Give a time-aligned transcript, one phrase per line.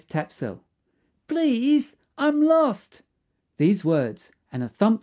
[0.09, 0.63] TAPSELL
[1.27, 3.03] "Please, I'm lost."
[3.57, 4.99] These words, and a thump!